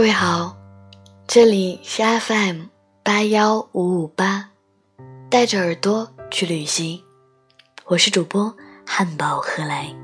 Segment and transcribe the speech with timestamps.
[0.00, 0.56] 各位好，
[1.26, 2.62] 这里是 FM
[3.02, 4.48] 八幺五五八，
[5.28, 6.98] 带着耳朵去旅行，
[7.84, 8.56] 我是主播
[8.86, 9.94] 汉堡何来。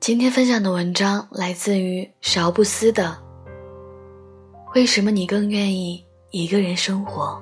[0.00, 3.18] 今天分享的文章来自于勺布斯的
[4.74, 7.38] 《为什么你更愿意一个人生活》。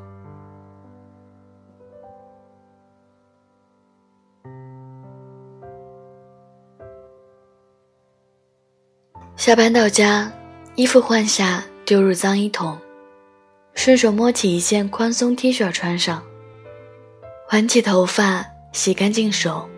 [9.46, 10.28] 下班到家，
[10.74, 12.76] 衣服换下，丢入脏衣桶，
[13.74, 16.20] 顺手摸起一件宽松 T 恤穿上，
[17.52, 19.70] 挽起头发，洗干净手，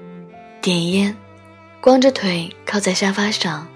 [0.63, 1.15] 点烟，
[1.83, 3.69] 光着腿靠在沙发上，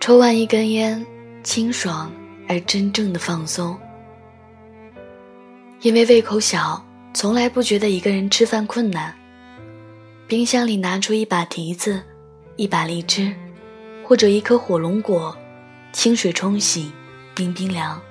[0.00, 1.06] 抽完一根烟，
[1.44, 2.10] 清爽
[2.48, 3.78] 而真正的放松。
[5.82, 9.14] 因为胃口小，从来不觉得一个人吃饭困难。
[10.26, 12.02] 冰箱里拿出一把提子，
[12.56, 13.32] 一把荔枝。
[14.10, 15.38] 或者一颗火龙果，
[15.92, 16.90] 清水冲洗，
[17.32, 18.02] 冰冰凉。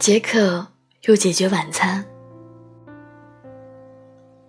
[0.00, 0.66] 解渴
[1.02, 2.04] 又解决晚餐。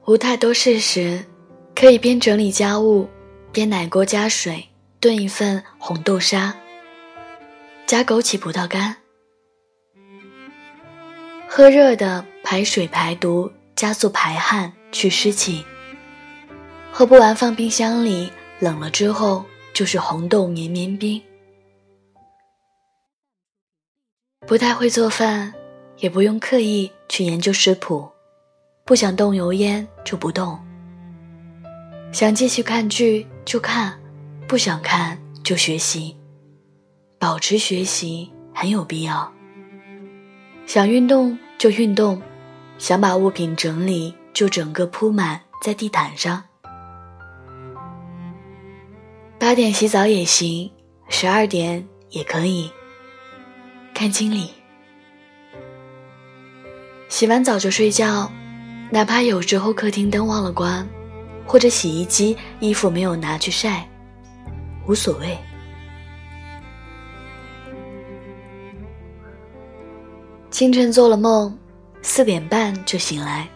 [0.06, 1.24] 无太多事时，
[1.76, 3.08] 可以边整理家务，
[3.52, 4.68] 边奶锅加水
[5.00, 6.56] 炖一份红豆沙，
[7.86, 8.96] 加枸杞葡萄干，
[11.48, 15.64] 喝热的排水排毒，加速排汗去湿气。
[16.92, 19.46] 喝不完放冰箱里，冷了之后。
[19.76, 21.22] 就是红豆绵绵冰，
[24.48, 25.54] 不太会做饭，
[25.98, 28.10] 也不用刻意去研究食谱，
[28.86, 30.58] 不想动油烟就不动。
[32.14, 34.00] 想继续看剧就看，
[34.48, 36.16] 不想看就学习，
[37.20, 39.30] 保持学习很有必要。
[40.66, 42.22] 想运动就运动，
[42.78, 46.42] 想把物品整理就整个铺满在地毯上。
[49.46, 50.72] 八点洗澡也行，
[51.08, 52.68] 十二点也可以。
[53.94, 54.50] 看经理。
[57.10, 58.32] 洗完澡就睡觉，
[58.90, 60.90] 哪怕有时候客厅灯忘了关，
[61.46, 63.88] 或者洗衣机衣服没有拿去晒，
[64.88, 65.38] 无所谓。
[70.50, 71.56] 清晨做了梦，
[72.02, 73.48] 四点半就醒来，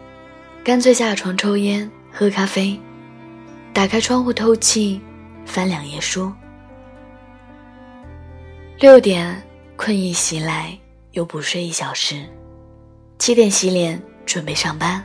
[0.64, 2.80] 干脆下床抽烟喝咖啡，
[3.74, 5.02] 打开窗户透气。
[5.50, 6.32] 翻两页书，
[8.78, 9.44] 六点
[9.76, 10.78] 困意袭来，
[11.14, 12.24] 又补睡一小时，
[13.18, 15.04] 七点洗脸准备上班。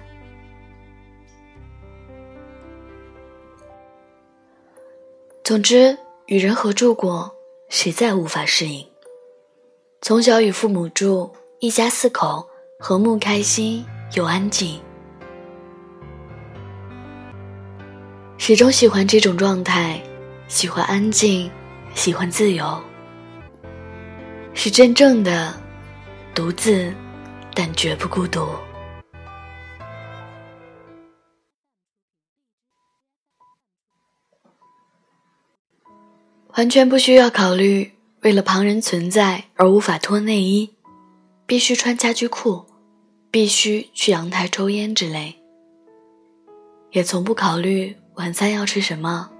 [5.42, 5.96] 总之，
[6.26, 7.34] 与人合住过，
[7.70, 8.86] 实在无法适应。
[10.02, 12.46] 从小与父母住，一家四口，
[12.78, 14.78] 和睦开心又安静，
[18.36, 19.98] 始终喜欢这种状态。
[20.46, 21.50] 喜欢安静，
[21.94, 22.80] 喜欢自由，
[24.52, 25.52] 是真正的
[26.34, 26.92] 独自，
[27.54, 28.46] 但绝不孤独。
[36.56, 40.74] 完全不需要考虑为了旁人存在而无法脱内衣，
[41.46, 42.64] 必须穿家居裤，
[43.30, 45.42] 必须去阳台抽烟之类，
[46.92, 49.30] 也从不考虑晚餐要吃什么。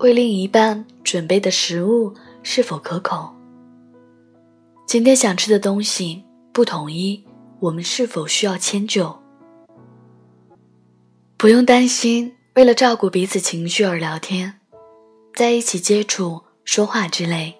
[0.00, 3.30] 为另一半准备的食物是否可口？
[4.86, 6.24] 今天想吃的东西
[6.54, 7.22] 不统一，
[7.58, 9.14] 我们是否需要迁就？
[11.36, 14.60] 不用担心为了照顾彼此情绪而聊天，
[15.34, 17.54] 在一起接触、说话之类。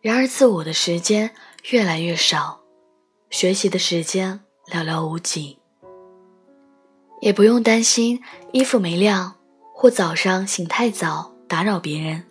[0.00, 1.32] 然而，自我的时间
[1.70, 2.60] 越来越少，
[3.30, 4.38] 学习的时间
[4.70, 5.58] 寥寥无几。
[7.20, 8.22] 也不用担心
[8.52, 9.39] 衣服没晾。
[9.80, 12.22] 或早上醒太早打扰别人，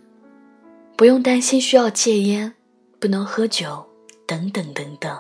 [0.96, 2.54] 不用担心需要戒烟，
[3.00, 3.84] 不能喝酒，
[4.28, 5.20] 等等等等。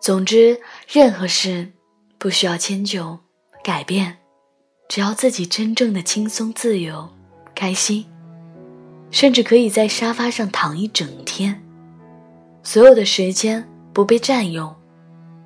[0.00, 1.70] 总之，任何事
[2.18, 3.16] 不需要迁就、
[3.62, 4.18] 改变，
[4.88, 7.08] 只要自己真正的轻松、自由、
[7.54, 8.04] 开心，
[9.12, 11.62] 甚至可以在沙发上躺一整天，
[12.64, 14.74] 所有的时间不被占用，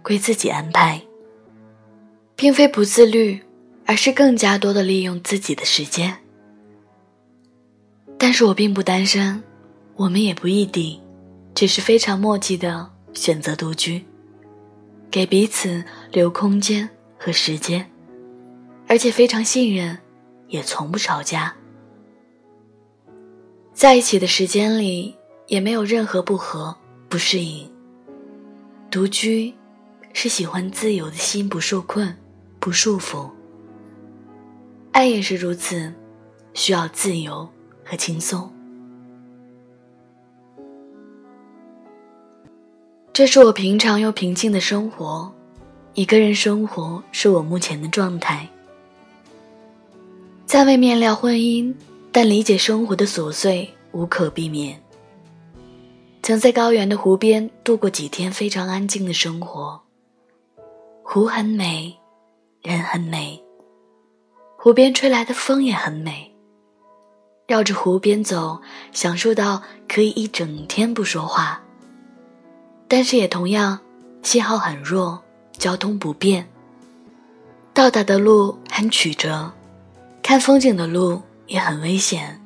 [0.03, 1.03] 归自己安排，
[2.35, 3.43] 并非不自律。
[3.87, 6.19] 而是更加多的利用自己的时间，
[8.19, 9.43] 但是我并不单身，
[9.95, 11.01] 我们也不异地，
[11.55, 14.05] 只是非常默契的选择独居，
[15.09, 17.89] 给彼此留空间和时间，
[18.89, 19.97] 而且非常信任，
[20.49, 21.55] 也从不吵架，
[23.73, 25.15] 在一起的时间里
[25.47, 26.77] 也没有任何不和、
[27.09, 27.71] 不适应。
[28.91, 29.55] 独居，
[30.13, 32.17] 是喜欢自由的心不受困、
[32.59, 33.31] 不束缚。
[34.97, 35.93] 爱也是如此，
[36.55, 37.47] 需要自由
[37.85, 38.51] 和轻松。
[43.13, 45.31] 这是我平常又平静的生活，
[45.93, 48.49] 一个人生活是我目前的状态。
[50.47, 51.75] 暂未面料婚姻，
[52.11, 54.81] 但理解生活的琐碎无可避免。
[56.23, 59.79] 曾在高原的湖边度过几天非常安静的生活，
[61.03, 61.95] 湖很美，
[62.63, 63.46] 人很美。
[64.67, 66.35] 湖边吹来的风也很美。
[67.47, 68.61] 绕着湖边走，
[68.91, 71.63] 享受到可以一整天不说话。
[72.89, 73.79] 但是也同样，
[74.25, 75.23] 信号很弱，
[75.57, 76.49] 交通不便。
[77.73, 79.53] 到达的路很曲折，
[80.21, 82.41] 看风景的路也很危险。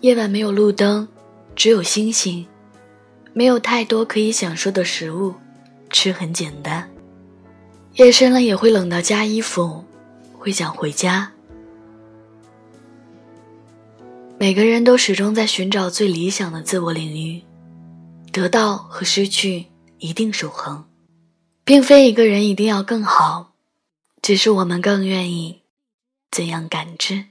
[0.00, 1.06] 夜晚没有路灯，
[1.54, 2.44] 只有星星，
[3.32, 5.34] 没有太多可以享受的食物，
[5.88, 6.90] 吃很简单。
[7.94, 9.84] 夜深了也会冷到加衣服，
[10.38, 11.32] 会想回家。
[14.38, 17.42] 每个人都始终在寻找最理想的自我领域。
[18.30, 19.66] 得到和失去
[19.98, 20.84] 一定守恒，
[21.64, 23.54] 并非一个人一定要更好，
[24.22, 25.62] 只是我们更愿意
[26.30, 27.24] 怎样感知。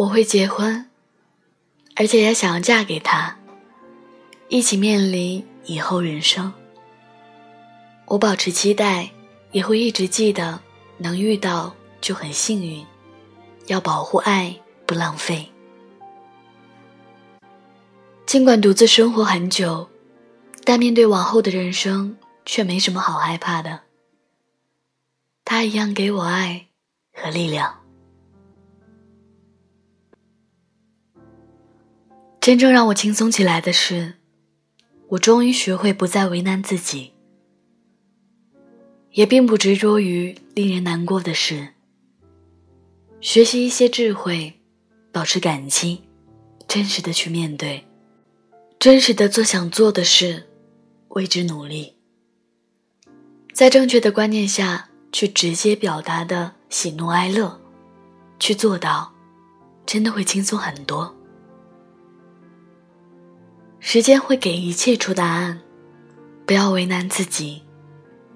[0.00, 0.88] 我会结婚，
[1.94, 3.36] 而且也想要嫁给他，
[4.48, 5.46] 一起面临。
[5.66, 6.52] 以后人生，
[8.06, 9.10] 我保持期待，
[9.52, 10.58] 也会一直记得，
[10.96, 12.84] 能遇到就很幸运。
[13.66, 15.52] 要保护爱，不浪费。
[18.24, 19.90] 尽管独自生活很久，
[20.64, 23.82] 但面对往后的人生，却没什么好害怕的。
[25.44, 26.68] 他一样给我爱
[27.12, 27.79] 和力量。
[32.40, 34.14] 真正让我轻松起来的是。
[35.08, 37.12] 我终于学会不再为难自己，
[39.10, 41.70] 也并不执着于令人难过的事。
[43.20, 44.60] 学习一些智慧，
[45.10, 46.04] 保持感激，
[46.68, 47.84] 真实的去面对，
[48.78, 50.48] 真实的做想做的事，
[51.08, 51.96] 为之努力。
[53.52, 57.60] 在正确的观念下去直接表达的喜怒哀乐，
[58.38, 59.12] 去做到，
[59.84, 61.14] 真的会轻松很多。
[63.92, 65.60] 时间会给一切出答案，
[66.46, 67.60] 不要为难自己，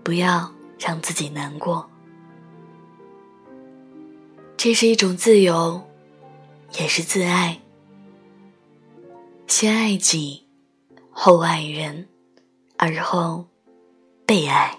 [0.03, 1.89] 不要让自己难过。
[4.57, 5.81] 这是一种自由，
[6.81, 7.61] 也是自爱。
[9.47, 10.45] 先爱己，
[11.13, 12.09] 后爱人，
[12.77, 13.47] 而后
[14.27, 14.77] 被爱。